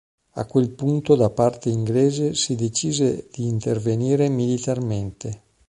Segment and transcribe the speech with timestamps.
[0.31, 5.43] A quel punto da parte inglese si decise di intervenire militarmente.